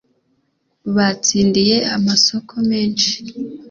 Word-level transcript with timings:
batsindiye 0.95 1.77
amasoko 1.95 2.53
menshi 2.69 3.13